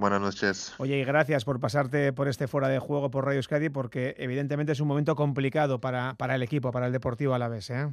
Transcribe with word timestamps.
Buenas 0.00 0.22
noches. 0.22 0.72
Oye, 0.78 0.96
y 0.96 1.04
gracias 1.04 1.44
por 1.44 1.60
pasarte 1.60 2.14
por 2.14 2.26
este 2.26 2.48
fuera 2.48 2.68
de 2.68 2.78
juego 2.78 3.10
por 3.10 3.26
Radio 3.26 3.36
Euskadi, 3.36 3.68
porque 3.68 4.14
evidentemente 4.16 4.72
es 4.72 4.80
un 4.80 4.88
momento 4.88 5.14
complicado 5.14 5.78
para, 5.78 6.14
para 6.14 6.36
el 6.36 6.42
equipo, 6.42 6.72
para 6.72 6.86
el 6.86 6.92
Deportivo 6.92 7.34
Alavés, 7.34 7.68
¿eh? 7.68 7.86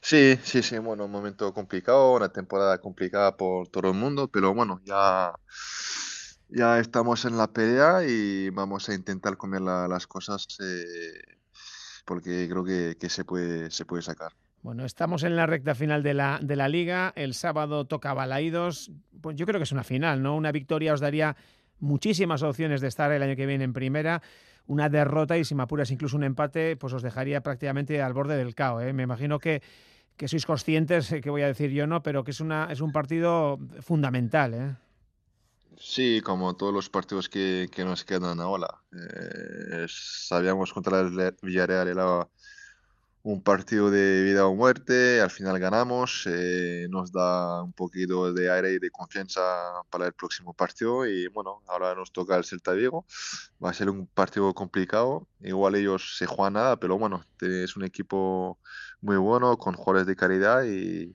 Sí, 0.00 0.38
sí, 0.44 0.62
sí, 0.62 0.78
bueno, 0.78 1.06
un 1.06 1.10
momento 1.10 1.52
complicado, 1.52 2.12
una 2.12 2.28
temporada 2.28 2.78
complicada 2.78 3.36
por 3.36 3.66
todo 3.66 3.90
el 3.90 3.94
mundo, 3.94 4.28
pero 4.28 4.54
bueno, 4.54 4.80
ya, 4.84 5.32
ya 6.48 6.78
estamos 6.78 7.24
en 7.24 7.36
la 7.36 7.48
pelea 7.48 8.04
y 8.04 8.50
vamos 8.50 8.88
a 8.88 8.94
intentar 8.94 9.36
comer 9.36 9.62
las 9.62 10.06
cosas 10.06 10.46
eh, 10.60 11.38
porque 12.04 12.46
creo 12.48 12.62
que, 12.62 12.96
que, 13.00 13.10
se, 13.10 13.24
puede, 13.24 13.72
se 13.72 13.84
puede 13.84 14.02
sacar. 14.02 14.32
Bueno, 14.62 14.84
estamos 14.84 15.22
en 15.22 15.36
la 15.36 15.46
recta 15.46 15.74
final 15.74 16.02
de 16.02 16.14
la, 16.14 16.40
de 16.42 16.56
la 16.56 16.68
liga, 16.68 17.12
el 17.16 17.34
sábado 17.34 17.86
toca 17.86 18.12
Balaídos, 18.12 18.90
pues 19.20 19.36
yo 19.36 19.46
creo 19.46 19.60
que 19.60 19.64
es 19.64 19.72
una 19.72 19.84
final, 19.84 20.22
¿no? 20.22 20.36
Una 20.36 20.52
victoria 20.52 20.92
os 20.92 21.00
daría 21.00 21.36
muchísimas 21.78 22.42
opciones 22.42 22.80
de 22.80 22.88
estar 22.88 23.12
el 23.12 23.22
año 23.22 23.36
que 23.36 23.46
viene 23.46 23.64
en 23.64 23.72
primera 23.72 24.20
una 24.66 24.88
derrota 24.88 25.38
y 25.38 25.44
si 25.44 25.54
me 25.54 25.62
apuras 25.62 25.90
incluso 25.90 26.16
un 26.16 26.24
empate, 26.24 26.76
pues 26.76 26.92
os 26.92 27.02
dejaría 27.02 27.40
prácticamente 27.40 28.02
al 28.02 28.12
borde 28.12 28.36
del 28.36 28.54
caos. 28.54 28.82
¿eh? 28.82 28.92
Me 28.92 29.04
imagino 29.04 29.38
que, 29.38 29.62
que 30.16 30.28
sois 30.28 30.44
conscientes, 30.44 31.10
eh, 31.12 31.20
que 31.22 31.30
voy 31.30 31.42
a 31.42 31.46
decir 31.46 31.70
yo 31.70 31.86
no, 31.86 32.02
pero 32.02 32.22
que 32.22 32.32
es, 32.32 32.40
una, 32.40 32.68
es 32.70 32.80
un 32.80 32.92
partido 32.92 33.58
fundamental. 33.80 34.54
¿eh? 34.54 34.76
Sí, 35.78 36.20
como 36.22 36.54
todos 36.54 36.74
los 36.74 36.90
partidos 36.90 37.28
que, 37.30 37.68
que 37.72 37.84
nos 37.84 38.04
quedan 38.04 38.40
ahora. 38.40 38.68
Eh, 38.92 39.86
sabíamos 39.88 40.72
contra 40.72 41.00
el 41.00 41.34
Villarreal 41.40 41.88
un 43.30 43.42
partido 43.42 43.90
de 43.90 44.22
vida 44.22 44.46
o 44.46 44.54
muerte, 44.54 45.20
al 45.20 45.30
final 45.30 45.58
ganamos, 45.58 46.24
eh, 46.26 46.86
nos 46.88 47.12
da 47.12 47.62
un 47.62 47.74
poquito 47.74 48.32
de 48.32 48.50
aire 48.50 48.72
y 48.72 48.78
de 48.78 48.90
confianza 48.90 49.42
para 49.90 50.06
el 50.06 50.14
próximo 50.14 50.54
partido 50.54 51.06
y 51.06 51.28
bueno, 51.28 51.60
ahora 51.66 51.94
nos 51.94 52.10
toca 52.10 52.36
el 52.36 52.44
Celta 52.44 52.72
Vigo, 52.72 53.04
va 53.62 53.68
a 53.68 53.74
ser 53.74 53.90
un 53.90 54.06
partido 54.06 54.54
complicado, 54.54 55.28
igual 55.40 55.74
ellos 55.74 56.16
se 56.16 56.24
juegan 56.24 56.54
nada, 56.54 56.80
pero 56.80 56.96
bueno, 56.96 57.22
es 57.42 57.76
un 57.76 57.84
equipo 57.84 58.58
muy 59.02 59.18
bueno, 59.18 59.58
con 59.58 59.74
jugadores 59.74 60.06
de 60.06 60.16
calidad 60.16 60.64
y, 60.64 61.14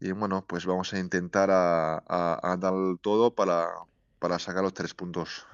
y 0.00 0.12
bueno, 0.12 0.44
pues 0.46 0.66
vamos 0.66 0.92
a 0.92 0.98
intentar 0.98 1.50
a, 1.50 2.04
a, 2.06 2.56
dar 2.58 2.74
todo 3.00 3.34
para, 3.34 3.70
para 4.18 4.38
sacar 4.38 4.62
los 4.62 4.74
tres 4.74 4.92
puntos. 4.92 5.46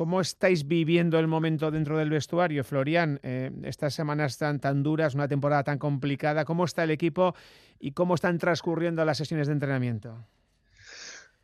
¿Cómo 0.00 0.22
estáis 0.22 0.66
viviendo 0.66 1.18
el 1.18 1.26
momento 1.26 1.70
dentro 1.70 1.98
del 1.98 2.08
vestuario, 2.08 2.64
Florian? 2.64 3.20
Eh, 3.22 3.50
estas 3.64 3.92
semanas 3.92 4.38
tan, 4.38 4.58
tan 4.58 4.82
duras, 4.82 5.14
una 5.14 5.28
temporada 5.28 5.62
tan 5.62 5.78
complicada, 5.78 6.46
¿cómo 6.46 6.64
está 6.64 6.84
el 6.84 6.90
equipo 6.90 7.34
y 7.78 7.92
cómo 7.92 8.14
están 8.14 8.38
transcurriendo 8.38 9.04
las 9.04 9.18
sesiones 9.18 9.48
de 9.48 9.52
entrenamiento? 9.52 10.26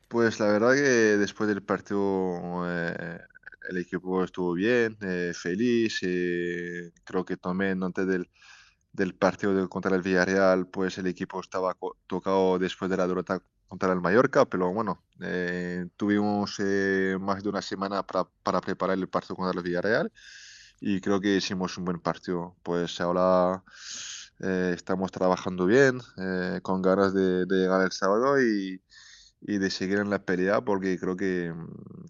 Pues 0.08 0.40
la 0.40 0.46
verdad 0.46 0.72
que 0.72 1.18
después 1.18 1.50
del 1.50 1.64
partido 1.64 2.64
eh, 2.66 3.18
el 3.68 3.76
equipo 3.76 4.24
estuvo 4.24 4.54
bien, 4.54 4.96
eh, 5.02 5.32
feliz, 5.34 6.00
creo 7.04 7.26
que 7.26 7.36
también 7.36 7.82
antes 7.82 8.06
del, 8.06 8.26
del 8.91 9.14
partido 9.16 9.68
contra 9.68 9.94
el 9.94 10.00
Villarreal, 10.00 10.66
pues 10.66 10.96
el 10.96 11.08
equipo 11.08 11.42
estaba 11.42 11.76
tocado 12.06 12.58
después 12.58 12.91
de 12.91 12.96
la 12.96 13.06
derrota 13.06 13.42
contra 13.69 13.92
el 13.92 14.00
Mallorca, 14.00 14.45
pero 14.47 14.72
bueno, 14.72 15.03
eh, 15.20 15.86
tuvimos 15.97 16.56
eh, 16.61 17.17
más 17.20 17.42
de 17.42 17.48
una 17.48 17.62
semana 17.62 18.03
para, 18.05 18.28
para, 18.42 18.61
preparar 18.61 18.98
el 18.98 19.09
partido 19.09 19.36
contra 19.36 19.59
el 19.59 19.64
Villarreal 19.64 20.12
y 20.81 21.00
creo 21.00 21.20
que 21.20 21.36
hicimos 21.36 21.77
un 21.78 21.84
buen 21.84 22.00
partido. 22.00 22.56
Pues 22.62 23.00
ahora 23.00 23.62
eh, 24.41 24.72
estamos 24.75 25.11
trabajando 25.11 25.67
bien, 25.67 26.00
con 26.62 26.83
ganas 26.83 27.14
de, 27.14 27.47
llegar 27.48 27.83
el 27.83 27.92
sábado 27.92 28.41
y, 28.41 28.83
y, 29.41 29.59
de 29.59 29.70
seguir 29.70 29.98
en 29.98 30.11
la 30.11 30.22
pelea 30.22 30.61
porque 30.61 30.98
creo 30.98 31.17
que, 31.17 31.53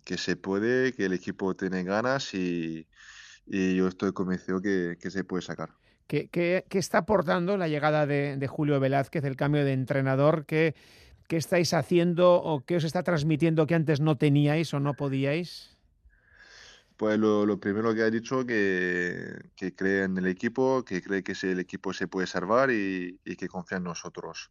que, 0.05 0.19
se 0.19 0.37
puede, 0.37 0.93
que 0.93 1.07
el 1.07 1.13
equipo 1.13 1.55
tiene 1.55 1.85
ganas 1.85 2.35
y, 2.35 2.87
y 3.47 3.77
yo 3.77 3.89
estoy 3.89 4.13
convencido 4.13 4.61
que, 4.61 4.99
que 5.01 5.11
se 5.11 5.25
puede 5.25 5.43
sacar. 5.43 5.71
¿Qué, 6.07 6.29
qué, 6.29 6.65
qué 6.69 6.79
está 6.79 6.99
aportando 6.99 7.57
la 7.57 7.67
llegada 7.67 8.07
de, 8.07 8.37
de 8.37 8.47
Julio 8.47 8.79
Velázquez, 8.79 9.25
el 9.25 9.37
cambio 9.37 9.65
de 9.65 9.73
entrenador? 9.73 10.47
que 10.47 10.77
¿Qué 11.29 11.37
estáis 11.37 11.75
haciendo 11.75 12.35
o 12.35 12.65
qué 12.65 12.77
os 12.77 12.85
está 12.85 13.03
transmitiendo 13.03 13.67
que 13.67 13.75
antes 13.75 14.01
no 14.01 14.17
teníais 14.17 14.73
o 14.75 14.81
no 14.81 14.95
podíais? 14.95 15.77
Pues 16.97 17.19
lo, 17.19 17.61
primero 17.61 17.95
que 17.95 18.03
ha 18.03 18.11
dicho 18.11 18.47
que, 18.47 19.51
que 19.55 19.75
cree 19.75 20.05
en 20.05 20.17
el 20.17 20.27
equipo, 20.27 20.83
que 20.83 21.03
cree 21.03 21.23
que 21.23 21.35
el 21.43 21.61
equipo 21.61 21.93
se 21.93 22.09
puede 22.09 22.27
salvar 22.27 22.71
y, 22.71 23.19
que 23.37 23.49
confía 23.49 23.79
en 23.79 23.85
nosotros. 23.85 24.49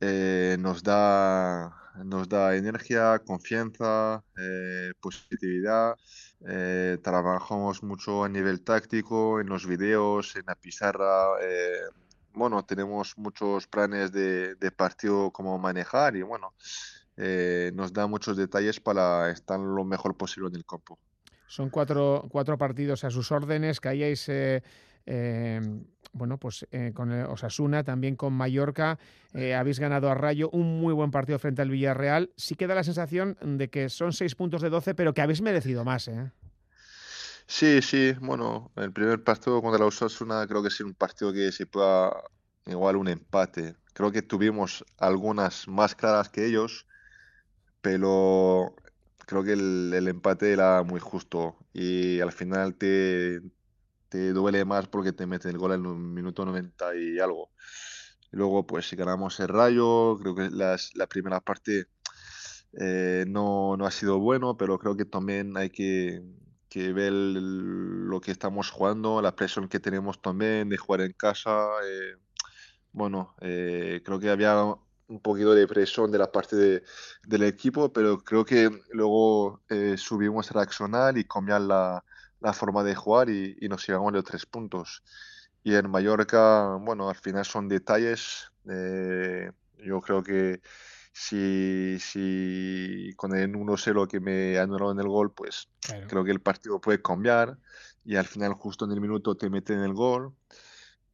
Eh, 0.00 0.56
nos, 0.60 0.84
da, 0.84 1.74
nos 2.04 2.28
da 2.28 2.54
energía, 2.54 3.20
confianza, 3.26 4.22
eh, 4.36 4.92
positividad. 5.00 5.96
Eh, 6.46 6.98
trabajamos 7.02 7.82
mucho 7.82 8.22
a 8.22 8.28
nivel 8.28 8.62
táctico, 8.62 9.40
en 9.40 9.48
los 9.48 9.66
videos, 9.66 10.36
en 10.36 10.44
la 10.46 10.54
pizarra 10.54 11.26
bueno, 12.34 12.64
tenemos 12.64 13.16
muchos 13.16 13.66
planes 13.66 14.12
de, 14.12 14.56
partido 14.76 15.30
como 15.30 15.58
manejar 15.58 16.16
y 16.16 16.22
bueno, 16.22 16.54
eh, 17.16 17.72
nos 17.74 17.92
da 17.92 18.06
muchos 18.06 18.36
detalles 18.36 18.80
para 18.80 19.30
estar 19.30 19.58
lo 19.58 19.84
mejor 19.84 20.16
posible 20.16 20.48
en 20.48 20.56
el 20.56 20.64
campo. 20.64 20.98
Son 21.46 21.70
cuatro, 21.70 22.26
cuatro 22.30 22.58
partidos 22.58 23.04
a 23.04 23.10
sus 23.10 23.32
órdenes, 23.32 23.80
que 23.80 23.88
hayáis, 23.88 24.28
eh, 24.28 24.62
eh, 25.06 25.60
bueno, 26.12 26.38
pues 26.38 26.66
con 26.94 27.10
Osasuna, 27.10 27.82
también 27.82 28.16
con 28.16 28.34
Mallorca, 28.34 28.98
habéis 29.56 29.80
ganado 29.80 30.10
a 30.10 30.14
Rayo, 30.14 30.50
un 30.50 30.80
muy 30.80 30.92
buen 30.92 31.10
partido 31.10 31.38
frente 31.38 31.62
al 31.62 31.70
Villarreal. 31.70 32.30
Sí 32.36 32.54
queda 32.54 32.74
la 32.74 32.84
sensación 32.84 33.36
de 33.40 33.68
que 33.70 33.88
son 33.88 34.12
seis 34.12 34.34
puntos 34.34 34.60
de 34.60 34.68
doce, 34.68 34.94
pero 34.94 35.14
que 35.14 35.22
habéis 35.22 35.40
merecido 35.40 35.84
más, 35.84 36.08
¿eh? 36.08 36.30
Sí, 37.50 37.80
sí, 37.82 38.12
bueno, 38.20 38.70
el 38.76 38.92
primer 38.92 39.24
partido 39.24 39.60
contra 39.62 39.78
la 39.80 39.86
Osasuna 39.86 40.46
creo 40.46 40.62
que 40.62 40.68
es 40.68 40.80
un 40.80 40.94
partido 40.94 41.32
que 41.32 41.50
se 41.50 41.66
pueda 41.66 42.12
igual 42.66 42.96
un 42.96 43.08
empate. 43.08 43.74
Creo 43.94 44.12
que 44.12 44.22
tuvimos 44.22 44.84
algunas 44.98 45.66
más 45.66 45.94
claras 45.94 46.28
que 46.28 46.46
ellos, 46.46 46.86
pero 47.82 48.74
creo 49.26 49.44
que 49.44 49.52
el, 49.54 50.08
empate 50.08 50.52
era 50.52 50.82
muy 50.84 51.00
justo 51.00 51.56
y 51.72 52.20
al 52.20 52.32
final 52.32 52.76
te, 52.76 53.40
te 54.10 54.32
duele 54.32 54.64
más 54.64 54.88
porque 54.88 55.12
te 55.12 55.26
meten 55.26 55.52
el 55.52 55.58
gol 55.58 55.72
en 55.74 55.86
un 55.86 56.14
minuto 56.14 56.44
90 56.44 56.94
y 56.96 57.18
algo. 57.20 57.50
Luego, 58.32 58.66
pues 58.66 58.88
si 58.88 58.96
ganamos 58.96 59.40
el 59.40 59.48
Rayo, 59.48 60.18
creo 60.18 60.34
que 60.34 60.50
las, 60.50 60.94
la 60.96 61.08
primera 61.08 61.40
parte 61.40 61.86
eh, 62.80 63.24
no, 63.28 63.76
no 63.76 63.86
ha 63.86 63.90
sido 63.90 64.18
bueno, 64.20 64.56
pero 64.56 64.78
creo 64.78 64.96
que 64.96 65.06
también 65.06 65.56
hay 65.56 65.70
que 65.70 66.22
que 66.68 66.92
ver 66.92 67.12
lo 67.12 68.20
que 68.20 68.30
estamos 68.30 68.70
jugando, 68.70 69.22
la 69.22 69.34
presión 69.34 69.68
que 69.68 69.80
tenemos 69.80 70.20
también 70.20 70.68
de 70.68 70.76
jugar 70.76 71.00
en 71.02 71.12
casa. 71.12 71.66
Eh, 71.84 72.16
bueno, 72.92 73.34
eh, 73.40 74.02
creo 74.04 74.18
que 74.18 74.30
había 74.30 74.62
un 74.62 75.20
poquito 75.20 75.54
de 75.54 75.66
presión 75.66 76.12
de 76.12 76.18
la 76.18 76.30
parte 76.30 76.82
del 77.26 77.42
equipo, 77.44 77.92
pero 77.92 78.18
creo 78.18 78.44
que 78.44 78.70
luego 78.92 79.62
eh, 79.68 79.96
subimos 79.96 80.50
a 80.50 80.54
reaccionar 80.54 81.16
y 81.16 81.24
cambiar 81.24 81.62
la, 81.62 82.04
la, 82.40 82.52
forma 82.52 82.84
de 82.84 82.94
jugar 82.94 83.30
y, 83.30 83.56
y, 83.60 83.68
nos 83.68 83.86
llevamos 83.86 84.12
los 84.12 84.24
tres 84.24 84.44
puntos. 84.44 85.02
Y 85.64 85.74
en 85.74 85.90
Mallorca, 85.90 86.76
bueno, 86.80 87.08
al 87.08 87.16
final 87.16 87.44
son 87.44 87.68
detalles. 87.68 88.50
yo 88.64 90.00
creo 90.02 90.22
que 90.22 90.60
si, 91.20 91.98
si 91.98 93.12
con 93.16 93.34
el 93.34 93.52
1-0 93.52 94.06
que 94.06 94.20
me 94.20 94.56
anularon 94.56 95.00
el 95.00 95.08
gol, 95.08 95.32
pues 95.32 95.68
creo 96.06 96.22
que 96.22 96.30
el 96.30 96.40
partido 96.40 96.80
puede 96.80 97.02
cambiar 97.02 97.58
y 98.04 98.14
al 98.14 98.26
final 98.26 98.52
justo 98.52 98.84
en 98.84 98.92
el 98.92 99.00
minuto 99.00 99.34
te 99.34 99.50
meten 99.50 99.80
el 99.80 99.94
gol 99.94 100.32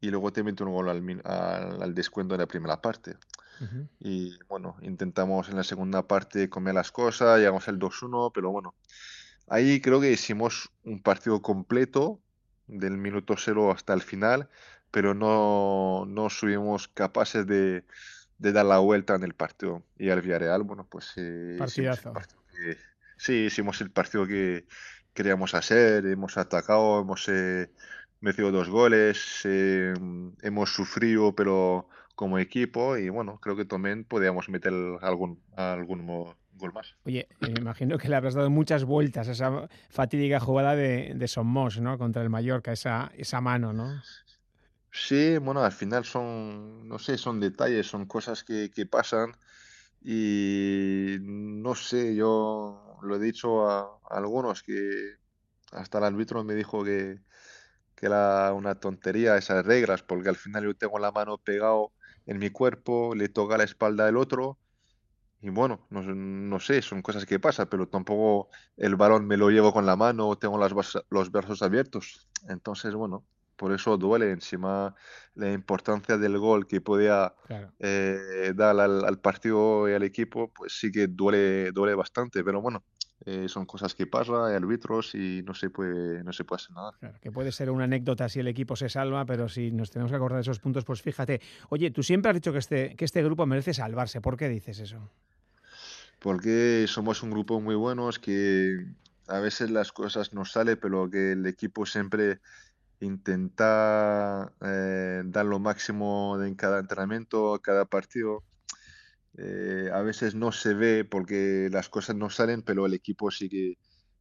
y 0.03 0.11
luego 0.11 0.31
te 0.31 0.43
meten 0.43 0.67
un 0.67 0.75
gol 0.75 0.91
al, 0.91 1.83
al, 1.83 1.95
descuento 1.95 2.35
de 2.35 2.39
la 2.39 2.47
primera 2.47 2.83
parte. 2.83 3.17
Y 3.99 4.37
bueno, 4.47 4.77
intentamos 4.83 5.49
en 5.49 5.57
la 5.57 5.65
segunda 5.65 6.07
parte 6.07 6.51
comer 6.51 6.75
las 6.75 6.93
cosas, 6.93 7.39
llegamos 7.39 7.67
al 7.69 7.79
2-1, 7.79 8.31
pero 8.35 8.51
bueno, 8.51 8.75
ahí 9.49 9.81
creo 9.81 10.03
que 10.03 10.13
hicimos 10.13 10.71
un 10.85 11.01
partido 11.01 11.41
completo 11.41 12.21
del 12.67 12.99
minuto 12.99 13.37
0 13.39 13.71
hasta 13.71 13.95
el 13.95 14.03
final, 14.03 14.51
pero 14.91 15.15
no, 15.15 16.05
no 16.07 16.29
subimos 16.29 16.89
capaces 16.89 17.47
de, 17.47 17.85
de 18.39 18.53
dar 18.53 18.67
la 18.67 18.79
vuelta 18.79 19.15
en 19.15 19.25
el 19.25 19.35
partido. 19.35 19.83
Y 19.99 20.11
al 20.11 20.23
Villarreal, 20.23 20.63
bueno, 20.63 20.87
pues 20.89 21.13
eh, 21.17 21.57
Partidazo. 21.59 22.13
sí, 23.17 23.47
hicimos 23.47 23.81
el 23.81 23.91
partido 23.91 24.27
que 24.27 24.67
queríamos 25.13 25.55
hacer, 25.55 26.07
hemos 26.07 26.37
atacado, 26.37 27.01
hemos 27.01 27.29
eh, 27.29 27.71
metido 28.21 28.51
dos 28.51 28.69
goles, 28.69 29.41
eh, 29.45 29.95
hemos 30.43 30.75
sufrido, 30.75 31.35
pero 31.35 31.89
como 32.15 32.39
equipo, 32.39 32.97
y 32.97 33.09
bueno, 33.09 33.39
creo 33.41 33.57
que 33.57 33.65
también 33.65 34.05
podíamos 34.05 34.49
meter 34.49 34.73
algún, 35.01 35.41
algún 35.57 36.07
gol 36.07 36.73
más. 36.73 36.95
Oye, 37.05 37.29
me 37.41 37.49
imagino 37.49 37.99
que 37.99 38.09
le 38.09 38.17
habrás 38.17 38.35
dado 38.35 38.51
muchas 38.51 38.85
vueltas 38.85 39.29
a 39.29 39.33
esa 39.33 39.69
fatídica 39.91 40.39
jugada 40.41 40.77
de, 40.77 41.13
de 41.15 41.29
Somos, 41.29 41.81
¿no? 41.81 41.99
Contra 41.99 42.23
el 42.23 42.31
Mallorca, 42.31 42.73
esa, 42.73 43.11
esa 43.17 43.41
mano, 43.41 43.73
¿no? 43.73 44.01
Sí, 44.97 45.39
bueno, 45.39 45.63
al 45.65 45.73
final 45.73 46.05
son, 46.05 46.87
no 46.89 46.99
sé, 46.99 47.19
son 47.19 47.41
detalles, 47.41 47.87
son 47.87 48.07
cosas 48.07 48.45
que, 48.45 48.71
que 48.71 48.87
pasan 48.87 49.33
Y 50.03 51.19
no 51.23 51.75
sé, 51.77 52.17
yo 52.17 52.99
lo 53.03 53.17
he 53.17 53.21
dicho 53.21 53.69
a, 53.71 54.01
algunos 54.11 54.63
que 54.63 55.17
hasta 55.73 55.99
el 55.99 56.05
árbitro 56.05 56.45
me 56.45 56.55
dijo 56.55 56.85
que, 56.85 57.21
que 57.97 58.07
era 58.07 58.53
una 58.55 58.77
tontería 58.81 59.37
esas 59.39 59.67
reglas, 59.67 60.03
porque 60.03 60.29
al 60.31 60.37
final 60.37 60.65
yo 60.65 60.77
tengo 60.77 60.99
la 61.01 61.13
mano 61.13 61.39
pegado 61.39 61.93
en 62.27 62.39
mi 62.39 62.51
cuerpo, 62.51 63.15
le 63.15 63.29
toca 63.31 63.59
la 63.59 63.65
espalda 63.65 64.07
del 64.07 64.17
otro 64.19 64.59
y 65.41 65.51
bueno, 65.51 65.87
no, 65.91 66.03
no, 66.03 66.61
sé, 66.61 66.81
son 66.83 67.03
cosas 67.03 67.27
que 67.27 67.39
pasan, 67.39 67.69
pero 67.71 67.89
tampoco 67.89 68.49
el 68.77 68.97
balón 68.97 69.27
me 69.27 69.37
lo 69.37 69.51
llevo 69.51 69.73
con 69.73 69.85
la 69.87 69.97
mano 69.97 70.29
o 70.29 70.39
tengo 70.39 70.59
las, 70.59 70.73
los 71.11 71.31
brazos 71.31 71.63
abiertos. 71.63 72.29
Entonces, 72.49 72.95
bueno, 72.95 73.27
por 73.57 73.73
eso 73.73 73.97
duele. 73.97 74.31
Encima, 74.31 74.95
la 75.35 75.53
importancia 75.53 76.17
del 76.17 76.39
gol 76.39 76.67
que 76.67 76.81
podía 76.81 77.35
eh, 77.79 78.53
dar 78.55 78.79
al, 78.79 79.19
partido 79.21 79.89
y 79.89 79.93
al 79.93 80.03
equipo, 80.03 80.53
pues 80.53 80.79
sí 80.79 80.91
que 80.91 81.07
duele, 81.07 81.73
duele 81.73 81.95
bastante. 81.95 82.45
Pero 82.45 82.61
bueno, 82.61 82.85
eh, 83.25 83.49
son 83.49 83.67
cosas 83.67 83.95
que 83.95 84.07
pasan, 84.07 84.45
hay 84.45 84.55
árbitros 84.55 85.15
y 85.15 85.43
no 85.45 85.55
se 85.55 85.71
puede, 85.71 86.23
no 86.25 86.33
se 86.33 86.45
puede 86.45 86.63
hacer 86.63 86.75
nada. 86.75 86.93
Claro, 86.99 87.19
que 87.21 87.33
puede 87.33 87.53
ser 87.53 87.71
una 87.71 87.85
anécdota 87.85 88.29
si 88.29 88.41
el 88.41 88.49
equipo 88.49 88.77
se 88.77 88.89
salva, 88.89 89.25
pero 89.25 89.49
si 89.49 89.71
nos 89.71 89.91
tenemos 89.91 90.11
que 90.11 90.17
acordar 90.17 90.39
de 90.39 90.43
esos 90.43 90.61
puntos, 90.61 90.85
pues 90.85 91.03
fíjate. 91.03 91.41
Oye, 91.71 91.91
tú 91.91 92.03
siempre 92.03 92.31
has 92.31 92.35
dicho 92.35 92.53
que 92.53 92.59
este, 92.59 92.97
que 92.97 93.05
este 93.05 93.23
grupo 93.23 93.47
merece 93.47 93.75
salvarse. 93.75 94.21
¿Por 94.21 94.37
qué 94.37 94.49
dices 94.49 94.79
eso? 94.79 95.11
porque 96.25 96.87
somos 96.89 97.23
un 97.23 97.31
grupo 97.31 97.61
muy 97.61 97.75
buenos 97.75 98.19
que 98.19 98.87
a 99.29 99.41
veces 99.41 99.71
las 99.71 99.93
cosas 99.93 100.33
no 100.33 100.47
salen, 100.47 100.79
pero 100.81 101.11
que 101.11 101.33
el 101.33 101.45
equipo 101.45 101.85
siempre 101.85 102.41
intenta 103.05 104.53
eh, 104.61 105.23
dar 105.27 105.47
lo 105.47 105.59
máximo 105.59 106.43
en 106.43 106.55
cada 106.55 106.81
entrenamiento, 106.81 107.61
cada 107.63 107.85
partido. 107.85 108.45
Eh, 109.37 109.91
a 109.93 110.03
veces 110.03 110.35
no 110.35 110.53
se 110.53 110.75
ve 110.75 111.05
porque 111.05 111.69
las 111.71 111.89
cosas 111.89 112.17
no 112.17 112.31
salen, 112.31 112.63
pero 112.63 112.87
el 112.87 112.95
equipo 112.95 113.31
sí 113.31 113.49
que, 113.49 113.79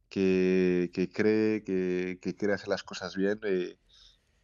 cree 0.08 1.62
que, 1.64 2.18
que, 2.20 2.36
quiere 2.36 2.54
hacer 2.54 2.68
las 2.68 2.82
cosas 2.82 3.16
bien. 3.16 3.40
Eh, 3.44 3.78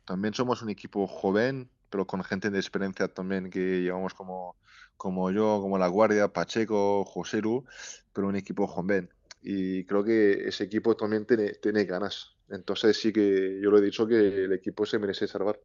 también 0.05 0.35
somos 0.35 0.63
un 0.63 0.71
equipo 0.71 1.07
joven, 1.07 1.71
pero 1.91 2.07
con 2.07 2.25
gente 2.25 2.51
de 2.51 2.59
experiencia 2.59 3.09
también 3.09 3.51
que 3.51 3.83
llevamos 3.83 4.15
como 4.15 5.31
yo, 5.31 5.61
como 5.61 5.79
La 5.79 5.89
Guardia, 5.89 6.29
Pacheco, 6.29 7.05
Joseru, 7.05 7.65
pero 8.13 8.29
un 8.29 8.37
equipo 8.37 8.67
joven. 8.67 9.11
Y 9.43 9.85
creo 9.87 10.05
que 10.05 10.49
ese 10.49 10.65
equipo 10.65 10.97
también 10.97 11.27
tiene 11.27 11.85
ganas. 11.85 12.40
Entonces 12.51 13.01
sí 13.01 13.13
que 13.13 13.61
yo 13.63 13.71
lo 13.71 13.79
he 13.79 13.83
dicho 13.83 14.07
que 14.07 14.45
el 14.45 14.53
equipo 14.53 14.85
se 14.85 14.99
merece 14.99 15.29
salvar. 15.29 15.61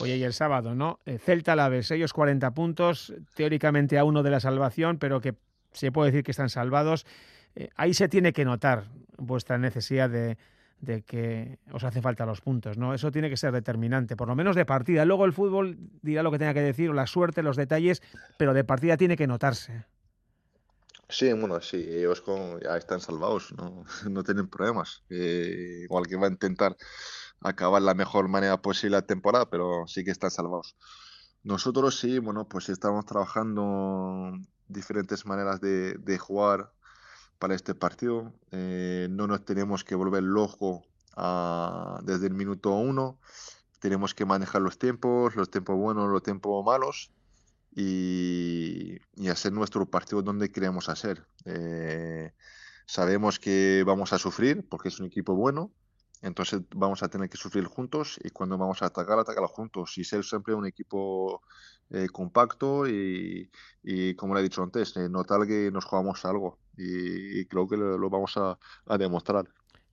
Oye, 0.00 0.16
y 0.16 0.22
el 0.22 0.34
sábado, 0.34 0.74
¿no? 0.74 0.98
Eh, 1.06 1.18
Celta 1.18 1.56
Laves, 1.56 1.90
ellos 1.90 2.12
40 2.12 2.52
puntos, 2.52 3.14
teóricamente 3.34 3.98
a 3.98 4.04
uno 4.04 4.22
de 4.22 4.30
la 4.30 4.40
salvación, 4.40 4.98
pero 4.98 5.20
que 5.20 5.34
se 5.72 5.90
puede 5.92 6.10
decir 6.10 6.24
que 6.24 6.30
están 6.32 6.50
salvados. 6.50 7.06
Eh, 7.54 7.70
ahí 7.76 7.94
se 7.94 8.08
tiene 8.08 8.32
que 8.32 8.44
notar 8.44 8.84
vuestra 9.16 9.56
necesidad 9.56 10.10
de, 10.10 10.36
de 10.80 11.02
que 11.02 11.58
os 11.72 11.84
hace 11.84 12.02
falta 12.02 12.26
los 12.26 12.40
puntos, 12.40 12.76
¿no? 12.76 12.92
Eso 12.92 13.10
tiene 13.10 13.30
que 13.30 13.36
ser 13.36 13.52
determinante, 13.52 14.16
por 14.16 14.28
lo 14.28 14.34
menos 14.34 14.56
de 14.56 14.66
partida. 14.66 15.04
Luego 15.04 15.24
el 15.24 15.32
fútbol 15.32 15.78
dirá 16.02 16.22
lo 16.22 16.30
que 16.30 16.38
tenga 16.38 16.54
que 16.54 16.60
decir, 16.60 16.90
la 16.90 17.06
suerte, 17.06 17.42
los 17.42 17.56
detalles, 17.56 18.02
pero 18.36 18.52
de 18.52 18.64
partida 18.64 18.96
tiene 18.96 19.16
que 19.16 19.26
notarse. 19.26 19.84
Sí, 21.08 21.32
bueno, 21.32 21.60
sí, 21.60 21.76
ellos 21.76 22.24
ya 22.62 22.76
están 22.76 23.00
salvados, 23.00 23.52
no, 23.56 23.84
no 24.10 24.24
tienen 24.24 24.48
problemas. 24.48 25.04
Eh, 25.08 25.82
igual 25.84 26.06
que 26.06 26.16
va 26.16 26.26
a 26.26 26.30
intentar 26.30 26.76
acabar 27.40 27.82
la 27.82 27.94
mejor 27.94 28.28
manera 28.28 28.60
posible 28.60 28.96
la 28.96 29.06
temporada, 29.06 29.48
pero 29.48 29.86
sí 29.86 30.04
que 30.04 30.10
están 30.10 30.30
salvados. 30.30 30.76
Nosotros 31.44 31.98
sí, 31.98 32.18
bueno, 32.18 32.48
pues 32.48 32.68
estamos 32.68 33.06
trabajando 33.06 34.32
diferentes 34.68 35.26
maneras 35.26 35.60
de, 35.60 35.94
de 35.94 36.18
jugar 36.18 36.72
para 37.38 37.54
este 37.54 37.74
partido. 37.74 38.34
Eh, 38.52 39.08
no 39.10 39.26
nos 39.28 39.44
tenemos 39.44 39.84
que 39.84 39.94
volver 39.94 40.24
loco 40.24 40.84
desde 42.02 42.26
el 42.26 42.34
minuto 42.34 42.72
uno. 42.72 43.20
Tenemos 43.80 44.14
que 44.14 44.24
manejar 44.24 44.62
los 44.62 44.78
tiempos, 44.78 45.36
los 45.36 45.50
tiempos 45.50 45.76
buenos, 45.76 46.10
los 46.10 46.22
tiempos 46.22 46.64
malos 46.64 47.12
y, 47.76 48.98
hacer 49.28 49.52
nuestro 49.52 49.86
partido 49.86 50.22
donde 50.22 50.50
queremos 50.50 50.88
hacer. 50.88 51.26
Eh, 51.44 52.32
sabemos 52.86 53.38
que 53.38 53.84
vamos 53.86 54.12
a 54.12 54.18
sufrir 54.18 54.66
porque 54.68 54.88
es 54.88 54.98
un 54.98 55.06
equipo 55.06 55.34
bueno, 55.34 55.72
entonces 56.22 56.62
vamos 56.74 57.02
a 57.02 57.08
tener 57.08 57.28
que 57.28 57.36
sufrir 57.36 57.66
juntos 57.66 58.18
y 58.24 58.30
cuando 58.30 58.56
vamos 58.56 58.82
a 58.82 58.86
atacar, 58.86 59.18
atacar 59.18 59.44
juntos 59.44 59.98
y 59.98 60.04
ser 60.04 60.24
siempre 60.24 60.54
un 60.54 60.66
equipo 60.66 61.42
eh, 61.90 62.08
compacto 62.10 62.88
y, 62.88 63.50
como 64.16 64.34
le 64.34 64.40
he 64.40 64.44
dicho 64.44 64.62
antes, 64.62 64.96
eh, 64.96 65.08
notar 65.10 65.46
que 65.46 65.70
nos 65.70 65.84
jugamos 65.84 66.24
algo 66.24 66.58
y, 66.76 67.44
creo 67.46 67.68
que 67.68 67.76
lo, 67.76 68.08
vamos 68.08 68.36
a, 68.36 68.58
demostrar. 68.96 69.46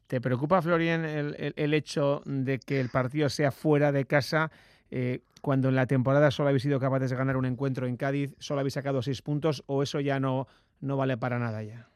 ¿Te 0.08 0.22
preocupa, 0.22 0.62
Florian, 0.62 1.06
el, 1.06 1.74
hecho 1.74 2.22
de 2.26 2.60
que 2.60 2.80
el 2.80 2.90
partido 2.90 3.30
sea 3.30 3.52
fuera 3.52 3.92
de 3.92 4.06
casa? 4.06 4.52
Eh, 4.96 5.22
cuando 5.42 5.70
en 5.70 5.76
la 5.76 5.88
temporada 5.88 6.30
solo 6.30 6.50
habéis 6.50 6.62
sido 6.62 6.80
capaces 6.80 7.10
de 7.10 7.16
ganar 7.16 7.36
un 7.36 7.46
encuentro 7.46 7.88
en 7.88 7.98
Cádiz, 7.98 8.36
solo 8.38 8.60
habéis 8.60 8.76
sacado 8.76 9.02
seis 9.02 9.24
puntos 9.24 9.64
o 9.66 9.82
eso 9.82 10.00
ya 10.00 10.20
no, 10.20 10.48
no 10.82 10.98
vale 10.98 11.18
para 11.18 11.40
nada 11.40 11.64
ya? 11.64 11.90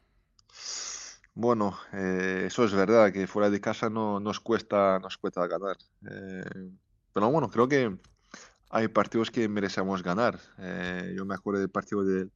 Bueno, 1.34 1.78
eh, 1.92 2.42
eso 2.48 2.64
es 2.64 2.74
verdad, 2.74 3.12
que 3.12 3.28
fuera 3.28 3.50
de 3.50 3.60
casa 3.60 3.88
no 3.88 4.18
nos 4.18 4.40
cuesta, 4.40 4.98
nos 4.98 5.16
cuesta 5.16 5.46
ganar. 5.46 5.76
Eh, 6.10 6.72
pero 7.12 7.30
bueno, 7.30 7.48
creo 7.48 7.68
que 7.68 7.96
hay 8.70 8.88
partidos 8.88 9.30
que 9.30 9.48
merecemos 9.48 10.02
ganar. 10.02 10.40
Eh, 10.58 11.14
yo 11.16 11.24
me 11.24 11.36
acuerdo 11.36 11.60
del 11.60 11.70
partido 11.70 12.02
del 12.02 12.30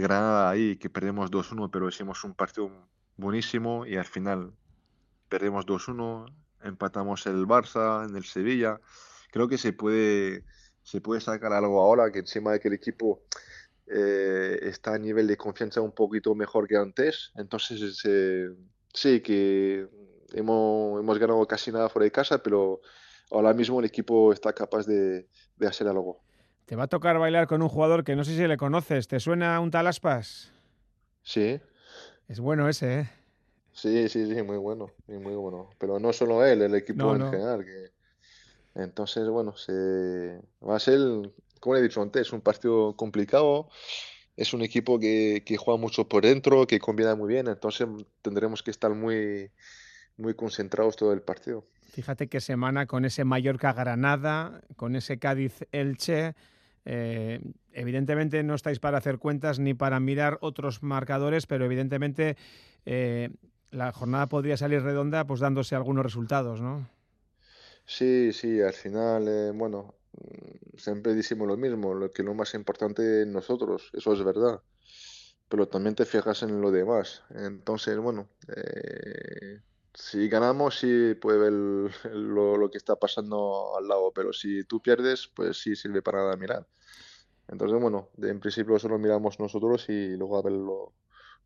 Granada 0.00 0.48
ahí, 0.48 0.76
que 0.76 0.88
perdemos 0.88 1.30
2-1, 1.30 1.70
pero 1.70 1.86
hicimos 1.86 2.24
un 2.24 2.32
partido 2.32 2.70
buenísimo 3.18 3.84
y 3.84 3.96
al 3.96 4.06
final 4.06 4.54
perdemos 5.28 5.66
2-1, 5.66 6.32
empatamos 6.62 7.26
el 7.26 7.46
Barça, 7.46 8.08
en 8.08 8.16
el 8.16 8.24
Sevilla. 8.24 8.80
Creo 9.32 9.48
que 9.48 9.58
se 9.58 9.72
puede, 9.72 10.44
se 10.82 11.00
puede 11.00 11.20
sacar 11.20 11.52
algo 11.54 11.80
ahora, 11.80 12.12
que 12.12 12.20
encima 12.20 12.52
de 12.52 12.60
que 12.60 12.68
el 12.68 12.74
equipo 12.74 13.22
eh, 13.86 14.58
está 14.62 14.94
a 14.94 14.98
nivel 14.98 15.26
de 15.26 15.38
confianza 15.38 15.80
un 15.80 15.92
poquito 15.92 16.34
mejor 16.34 16.68
que 16.68 16.76
antes. 16.76 17.32
Entonces, 17.34 18.02
eh, 18.04 18.50
sí, 18.92 19.20
que 19.22 19.88
hemos, 20.34 21.00
hemos, 21.00 21.18
ganado 21.18 21.46
casi 21.46 21.72
nada 21.72 21.88
fuera 21.88 22.04
de 22.04 22.12
casa, 22.12 22.42
pero 22.42 22.82
ahora 23.30 23.54
mismo 23.54 23.80
el 23.80 23.86
equipo 23.86 24.34
está 24.34 24.52
capaz 24.52 24.86
de, 24.86 25.26
de, 25.56 25.66
hacer 25.66 25.88
algo. 25.88 26.20
Te 26.66 26.76
va 26.76 26.84
a 26.84 26.88
tocar 26.88 27.18
bailar 27.18 27.46
con 27.46 27.62
un 27.62 27.70
jugador 27.70 28.04
que 28.04 28.14
no 28.14 28.24
sé 28.24 28.36
si 28.36 28.46
le 28.46 28.58
conoces. 28.58 29.08
¿Te 29.08 29.18
suena 29.18 29.58
un 29.60 29.70
tal 29.70 29.86
Aspas? 29.86 30.52
Sí. 31.22 31.58
Es 32.28 32.38
bueno 32.38 32.68
ese, 32.68 33.00
¿eh? 33.00 33.10
Sí, 33.72 34.10
sí, 34.10 34.26
sí, 34.26 34.42
muy 34.42 34.58
bueno, 34.58 34.90
muy 35.06 35.34
bueno. 35.34 35.70
Pero 35.78 35.98
no 35.98 36.12
solo 36.12 36.44
él, 36.44 36.60
el 36.60 36.74
equipo 36.74 37.14
en 37.14 37.30
general. 37.30 37.64
Que... 37.64 37.91
Entonces, 38.74 39.28
bueno, 39.28 39.56
se... 39.56 40.40
va 40.62 40.76
a 40.76 40.80
ser 40.80 40.98
como 41.62 41.74
le 41.74 41.80
he 41.80 41.84
dicho 41.84 42.02
antes, 42.02 42.26
es 42.26 42.32
un 42.32 42.40
partido 42.40 42.96
complicado. 42.96 43.68
Es 44.36 44.52
un 44.52 44.62
equipo 44.62 44.98
que, 44.98 45.44
juega 45.58 45.80
mucho 45.80 46.08
por 46.08 46.24
dentro, 46.24 46.66
que 46.66 46.80
combina 46.80 47.14
muy 47.14 47.28
bien, 47.28 47.46
entonces 47.46 47.86
tendremos 48.20 48.62
que 48.62 48.70
estar 48.72 48.92
muy, 48.92 49.50
muy 50.16 50.34
concentrados 50.34 50.96
todo 50.96 51.12
el 51.12 51.22
partido. 51.22 51.66
Fíjate 51.92 52.28
qué 52.28 52.40
semana 52.40 52.86
con 52.86 53.04
ese 53.04 53.24
Mallorca-Granada, 53.24 54.62
con 54.76 54.96
ese 54.96 55.18
Cádiz-Elche. 55.18 56.34
Eh, 56.84 57.40
evidentemente 57.72 58.42
no 58.42 58.54
estáis 58.54 58.80
para 58.80 58.98
hacer 58.98 59.18
cuentas 59.18 59.60
ni 59.60 59.74
para 59.74 60.00
mirar 60.00 60.38
otros 60.40 60.82
marcadores, 60.82 61.46
pero 61.46 61.66
evidentemente 61.66 62.36
eh, 62.86 63.30
la 63.70 63.92
jornada 63.92 64.26
podría 64.28 64.56
salir 64.56 64.82
redonda 64.82 65.26
pues 65.26 65.38
dándose 65.38 65.76
algunos 65.76 66.04
resultados, 66.04 66.60
¿no? 66.60 66.88
Sí, 67.86 68.32
sí, 68.32 68.60
al 68.60 68.72
final, 68.72 69.28
eh, 69.28 69.50
bueno, 69.52 69.94
siempre 70.76 71.14
decimos 71.14 71.48
lo 71.48 71.56
mismo, 71.56 71.94
lo 71.94 72.10
que 72.10 72.22
lo 72.22 72.34
más 72.34 72.54
importante 72.54 73.22
es 73.22 73.26
nosotros, 73.28 73.90
eso 73.92 74.12
es 74.14 74.24
verdad, 74.24 74.62
pero 75.48 75.68
también 75.68 75.94
te 75.94 76.04
fijas 76.06 76.42
en 76.42 76.60
lo 76.60 76.70
demás. 76.70 77.24
Entonces, 77.30 77.98
bueno, 77.98 78.30
eh, 78.56 79.60
si 79.94 80.28
ganamos, 80.28 80.78
sí 80.80 81.14
puede 81.16 81.38
ver 81.38 81.52
lo, 82.14 82.70
que 82.70 82.78
está 82.78 82.96
pasando 82.96 83.76
al 83.78 83.88
lado, 83.88 84.12
pero 84.14 84.32
si 84.32 84.64
tú 84.64 84.80
pierdes, 84.82 85.28
pues 85.34 85.58
sí 85.62 85.76
sirve 85.76 86.02
para 86.02 86.18
nada 86.20 86.36
mirar. 86.36 86.68
Entonces, 87.48 87.80
bueno, 87.80 88.10
en 88.18 88.40
principio 88.40 88.78
solo 88.78 88.98
miramos 88.98 89.38
nosotros 89.40 89.88
y 89.88 90.16
luego 90.16 90.38
a 90.38 90.42
ver 90.42 90.52
lo, 90.54 90.94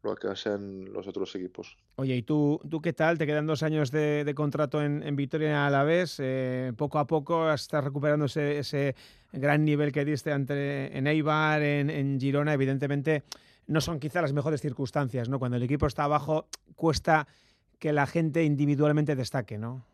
lo 0.07 0.17
que 0.17 0.29
hacen 0.29 0.93
los 0.93 1.07
otros 1.07 1.35
equipos. 1.35 1.77
Oye, 1.97 2.17
¿y 2.17 2.23
tú, 2.23 2.61
tú 2.69 2.81
qué 2.81 2.93
tal? 2.93 3.19
Te 3.19 3.27
quedan 3.27 3.47
dos 3.47 3.63
años 3.63 3.91
de, 3.91 4.33
contrato 4.35 4.83
en, 4.83 5.03
en, 5.03 5.17
Vitoria 5.17 5.67
a 5.67 5.71
la 5.71 5.85
vez. 5.85 6.17
Eh, 6.19 6.73
poco 6.77 6.99
a 6.99 7.07
poco 7.07 7.53
estás 7.53 7.85
recuperando 7.85 8.25
ese, 8.27 8.95
gran 9.33 9.65
nivel 9.65 9.93
que 9.93 10.05
diste 10.05 10.33
ante, 10.33 10.97
en 10.97 11.07
Eibar, 11.07 11.63
en, 11.63 12.19
Girona. 12.19 12.55
Evidentemente, 12.55 13.25
no 13.67 13.81
son 13.81 14.01
quizá 14.01 14.23
las 14.23 14.33
mejores 14.33 14.61
circunstancias, 14.61 15.29
¿no? 15.29 15.39
Cuando 15.39 15.57
el 15.57 15.63
equipo 15.63 15.87
está 15.87 16.05
abajo, 16.05 16.47
cuesta 16.75 17.27
que 17.79 17.93
la 17.93 18.07
gente 18.07 18.45
individualmente 18.45 19.17
destaque, 19.17 19.59
¿no? 19.59 19.85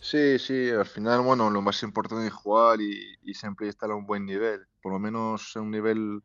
Sí, 0.00 0.38
sí, 0.40 0.70
al 0.70 0.86
final, 0.86 1.20
bueno, 1.20 1.48
lo 1.48 1.62
más 1.62 1.80
importante 1.84 2.26
es 2.26 2.32
jugar 2.32 2.80
y, 2.80 3.18
y 3.22 3.34
siempre 3.34 3.68
estar 3.68 3.88
a 3.90 3.94
un 3.94 4.04
buen 4.04 4.26
nivel, 4.26 4.62
por 4.82 4.92
lo 4.92 4.98
menos 4.98 5.56
a 5.56 5.60
un 5.60 5.70
nivel 5.70 6.22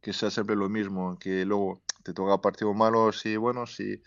que 0.00 0.12
sea 0.12 0.30
siempre 0.30 0.56
lo 0.56 0.68
mismo, 0.68 1.18
que 1.18 1.44
luego 1.44 1.82
te 2.02 2.12
toca 2.12 2.40
partidos 2.40 2.74
malos 2.74 3.24
y 3.26 3.36
buenos, 3.36 3.74
sí, 3.74 4.02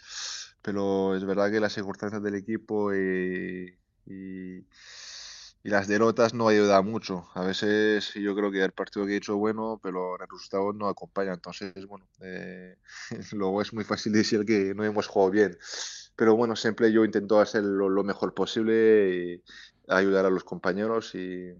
pero 0.62 1.16
es 1.16 1.26
verdad 1.26 1.52
que 1.52 1.60
las 1.60 1.74
circunstancias 1.74 2.24
del 2.24 2.36
equipo 2.36 2.94
y, 2.94 3.78
las 5.64 5.88
derrotas 5.88 6.34
no 6.34 6.50
ayudan 6.50 6.86
mucho. 6.86 7.30
A 7.36 7.46
veces 7.46 8.14
yo 8.16 8.36
creo 8.36 8.52
que 8.52 8.62
el 8.64 8.74
partido 8.74 9.06
que 9.06 9.14
he 9.14 9.18
hecho 9.18 9.38
bueno, 9.38 9.80
pero 9.82 10.16
el 10.16 10.28
resultado 10.28 10.74
no 10.74 10.90
acompaña. 10.90 11.34
Entonces, 11.34 11.74
bueno, 11.88 12.06
eh, 12.22 12.76
luego 13.32 13.62
es 13.62 13.74
muy 13.74 13.86
fácil 13.86 14.12
decir 14.12 14.46
que 14.46 14.74
no 14.76 14.84
hemos 14.84 15.08
jugado 15.08 15.32
bien. 15.32 15.58
Pero 16.18 16.36
bueno, 16.36 16.56
siempre 16.58 16.92
yo 16.92 17.06
intento 17.06 17.40
hacer 17.40 17.64
lo, 17.64 18.04
mejor 18.04 18.34
posible 18.34 19.16
y 19.16 19.44
ayudar 19.88 20.26
a 20.26 20.30
los 20.30 20.44
compañeros 20.44 21.16
y, 21.16 21.54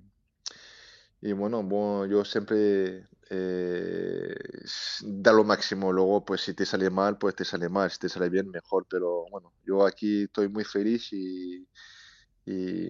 y 1.26 1.32
bueno, 1.32 1.64
bueno, 1.64 2.06
yo 2.06 2.26
siempre 2.26 3.06
eh, 3.30 4.36
da 5.04 5.32
lo 5.32 5.46
máximo. 5.46 5.94
Luego, 5.94 6.26
pues 6.26 6.42
si 6.42 6.54
te 6.54 6.66
sale 6.66 6.90
mal, 6.90 7.18
pues 7.18 7.34
te 7.34 7.46
sale 7.46 7.70
mal. 7.70 7.90
Si 7.90 8.00
te 8.00 8.10
sale 8.10 8.28
bien, 8.28 8.50
mejor. 8.50 8.86
Pero 8.90 9.26
bueno, 9.32 9.54
yo 9.66 9.86
aquí 9.86 10.24
estoy 10.24 10.50
muy 10.50 10.66
feliz 10.66 11.14
y, 11.14 11.66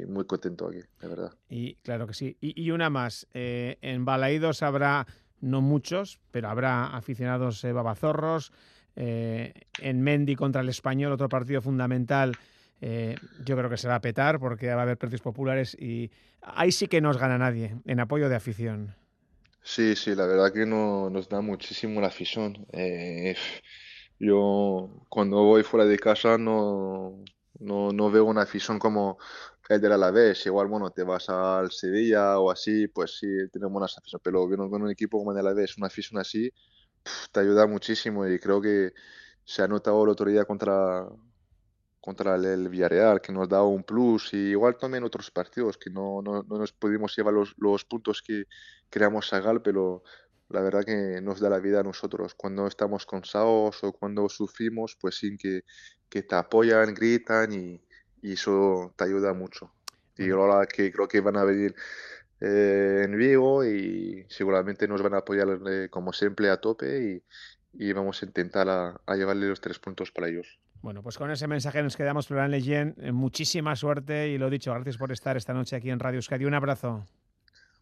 muy 0.08 0.26
contento 0.26 0.68
aquí, 0.68 0.80
de 1.00 1.08
verdad. 1.08 1.32
Y 1.48 1.76
claro 1.76 2.08
que 2.08 2.16
sí. 2.16 2.36
Y, 2.42 2.72
una 2.72 2.90
más, 2.90 3.28
eh, 3.36 3.78
en 3.82 4.04
Balaídos 4.04 4.64
habrá, 4.64 5.06
no 5.40 5.62
muchos, 5.62 6.20
pero 6.32 6.50
habrá 6.50 6.88
aficionados 6.88 7.64
eh, 7.64 7.72
babazorros. 7.72 8.52
Eh, 8.96 9.54
en 9.80 10.02
Mendy 10.02 10.36
contra 10.36 10.62
el 10.62 10.70
Español, 10.70 11.12
otro 11.12 11.30
partido 11.30 11.62
fundamental. 11.62 12.36
Yo 13.46 13.58
creo 13.58 13.70
que 13.70 13.78
se 13.78 13.88
va 13.88 13.96
a 13.96 14.02
petar 14.02 14.40
porque 14.40 14.74
va 14.74 14.82
a 14.82 14.84
haber 14.84 14.98
precios 14.98 15.22
populares 15.22 15.76
y 15.80 16.12
ahí 16.42 16.72
sí 16.72 16.88
que 16.88 17.02
no 17.02 17.10
os 17.10 17.18
gana 17.18 17.38
nadie 17.38 17.76
en 17.86 18.00
apoyo 18.00 18.30
de 18.30 18.36
afición. 18.36 18.96
Sí, 19.62 19.96
sí, 19.96 20.14
la 20.14 20.26
verdad 20.26 20.52
que 20.52 20.66
no, 20.66 21.10
nos 21.10 21.30
da 21.30 21.40
muchísimo 21.42 22.02
la 22.02 22.08
afición. 22.08 22.68
yo 24.20 25.06
cuando 25.10 25.44
voy 25.44 25.64
fuera 25.64 25.86
de 25.86 25.98
casa 25.98 26.38
no, 26.38 27.24
no, 27.60 27.92
no 27.92 28.12
veo 28.12 28.26
una 28.26 28.42
afición 28.44 28.80
como 28.80 29.18
el 29.70 29.82
del 29.82 29.94
Alavés. 29.94 30.46
Igual, 30.46 30.68
bueno, 30.68 30.92
te 30.92 31.04
vas 31.04 31.30
al 31.30 31.72
Sevilla 31.72 32.40
o 32.40 32.52
así, 32.52 32.88
pues 32.88 33.18
sí, 33.20 33.28
tiene 33.52 33.68
buenas 33.68 33.98
aficiones. 33.98 34.22
Pero 34.24 34.48
viendo 34.48 34.70
con 34.70 34.82
un 34.84 34.92
equipo 34.92 35.18
como 35.18 35.32
el 35.32 35.38
Alavés, 35.38 35.78
una 35.78 35.88
afición 35.88 36.20
así, 36.20 36.52
te 37.32 37.40
ayuda 37.40 37.68
muchísimo. 37.68 38.28
Y 38.28 38.40
creo 38.40 38.62
que 38.62 38.92
se 39.46 39.62
ha 39.64 39.68
notado 39.68 40.04
el 40.04 40.10
otro 40.10 40.30
día 40.30 40.46
contra, 40.46 41.08
contra 42.04 42.36
el, 42.36 42.68
Villarreal, 42.68 43.22
que 43.22 43.32
nos 43.32 43.48
da 43.48 43.64
un 43.64 43.84
plus. 43.84 44.34
Y 44.34 44.52
igual 44.52 44.78
también 44.78 45.06
otros 45.06 45.32
partidos, 45.32 45.78
que 45.78 45.90
no, 45.90 46.22
no, 46.22 46.44
no 46.44 46.58
nos 46.58 46.74
pudimos 46.74 47.16
llevar 47.16 47.34
los, 47.34 47.56
los 47.58 47.86
puntos 47.86 48.22
que 48.22 48.44
queríamos 48.90 49.30
sacar, 49.30 49.64
pero 49.64 50.04
la 50.50 50.62
verdad 50.62 50.84
que 50.84 51.22
nos 51.22 51.40
da 51.40 51.50
la 51.50 51.60
vida 51.60 51.80
a 51.80 51.84
nosotros. 51.84 52.36
Cuando 52.36 52.68
estamos 52.68 53.06
cansados 53.06 53.84
o 53.86 53.94
cuando 53.94 54.28
sufrimos, 54.28 54.98
pues 55.00 55.16
sí 55.16 55.38
que, 55.38 55.64
que 56.10 56.24
te 56.24 56.36
apoyan, 56.36 56.94
gritan 56.94 57.54
y, 57.54 57.82
eso 58.22 58.94
te 58.98 59.06
ayuda 59.06 59.34
mucho. 59.34 59.74
Y 60.18 60.30
ahora 60.32 60.66
que 60.66 60.92
creo 60.92 61.08
que 61.08 61.22
van 61.22 61.38
a 61.38 61.44
venir 61.44 61.74
eh, 62.42 63.04
en 63.06 63.18
Vigo 63.18 63.66
y 63.66 64.26
seguramente 64.30 64.88
nos 64.88 65.02
van 65.02 65.14
a 65.14 65.20
apoyar 65.20 65.48
eh, 65.70 65.88
como 65.90 66.12
siempre 66.14 66.50
a 66.50 66.58
tope 66.58 67.24
y, 67.74 67.94
vamos 67.94 68.22
a 68.22 68.26
intentar 68.26 68.68
a, 68.70 69.16
llevarle 69.16 69.48
los 69.48 69.62
tres 69.62 69.80
puntos 69.80 70.12
para 70.12 70.28
ellos. 70.28 70.60
Bueno, 70.84 71.02
pues 71.02 71.18
con 71.18 71.32
ese 71.32 71.48
mensaje 71.48 71.82
nos 71.82 71.96
quedamos, 71.96 72.28
Florian 72.28 72.52
Leyen. 72.52 72.94
Eh, 72.98 73.14
muchísima 73.14 73.74
suerte 73.74 74.28
y 74.28 74.38
lo 74.38 74.50
dicho, 74.50 74.74
gracias 74.74 74.98
por 74.98 75.14
estar 75.14 75.38
esta 75.38 75.54
noche 75.54 75.78
aquí 75.78 75.90
en 75.90 75.98
Radio 75.98 76.18
Euskadi. 76.18 76.44
Un 76.44 76.56
abrazo. 76.56 77.06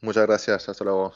Muchas 0.01 0.27
gracias, 0.27 0.69
hasta 0.69 0.83
luego. 0.83 1.11